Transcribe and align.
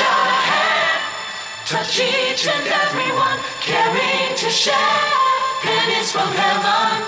Out 0.00 0.26
a 0.26 0.40
hand, 0.50 1.02
touch 1.66 2.00
each 2.00 2.48
and 2.48 2.66
everyone, 2.66 3.38
caring 3.60 4.34
to 4.34 4.50
share 4.50 4.74
pennies 5.62 6.10
from 6.10 6.32
heaven. 6.32 7.06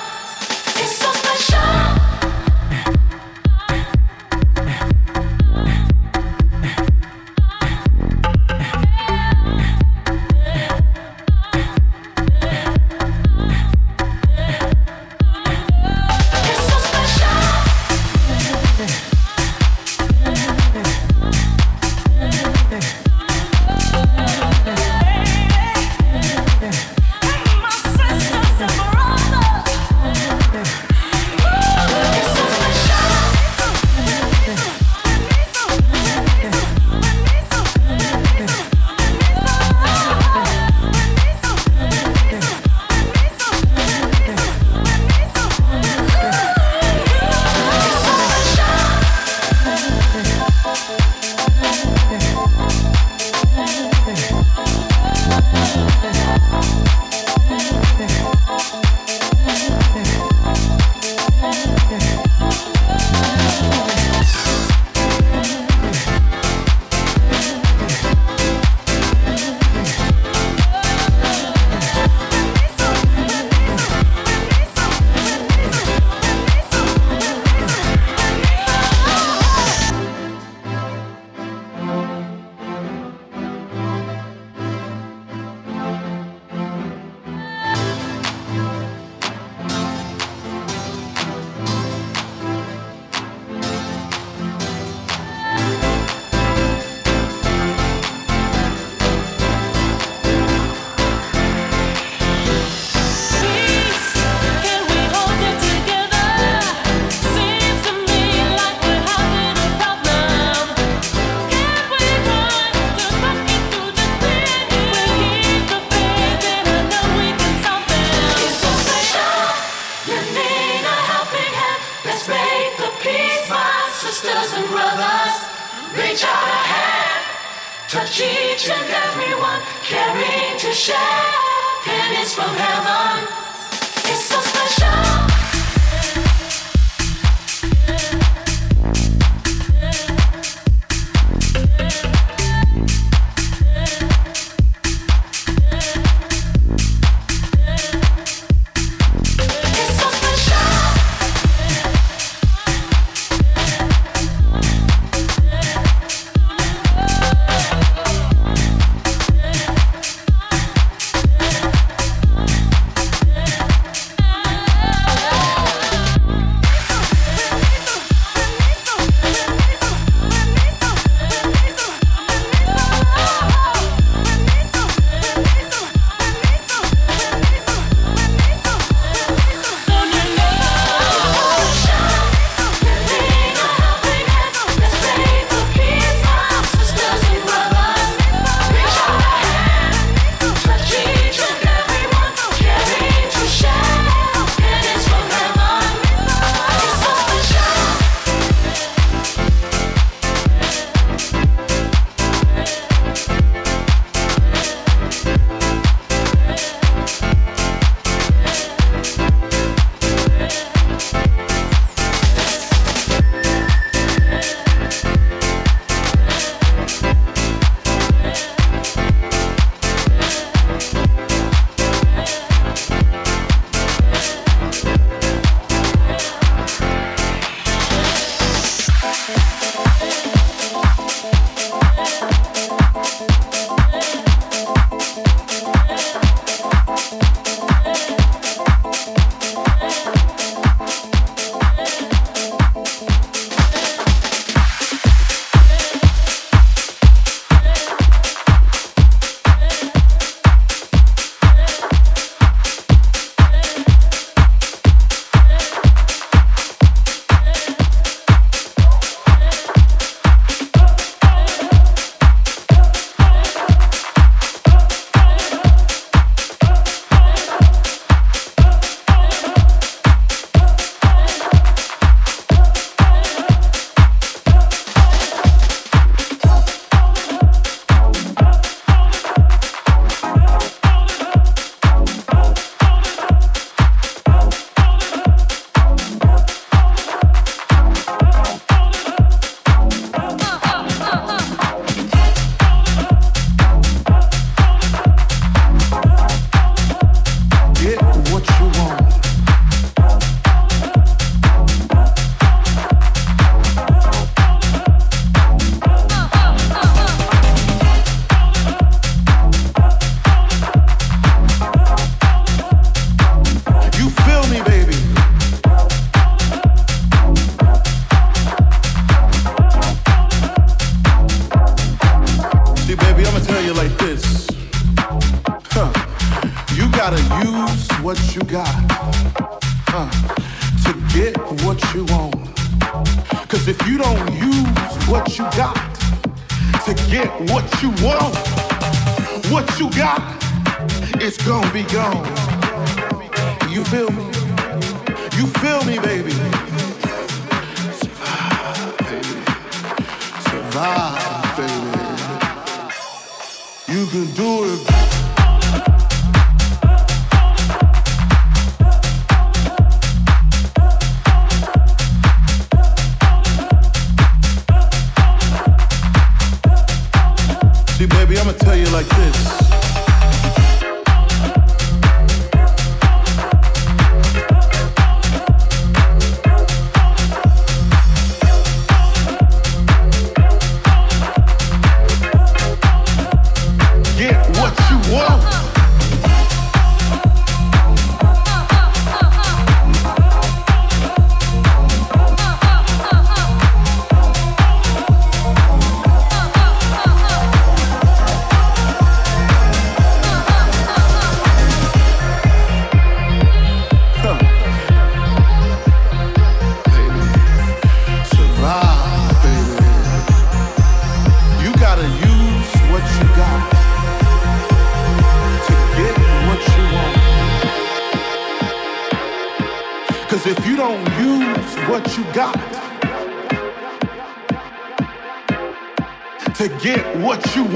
It's 0.76 0.96
so 0.96 1.10
special. 1.10 2.05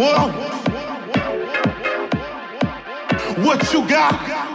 What 0.00 0.32
what 3.44 3.72
you 3.74 3.86
got, 3.86 4.49